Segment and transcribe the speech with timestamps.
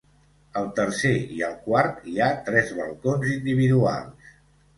[0.61, 4.35] Al tercer i al quart hi ha tres balcons individuals.